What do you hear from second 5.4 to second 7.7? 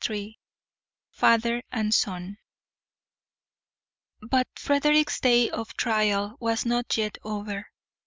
of trial was not yet over.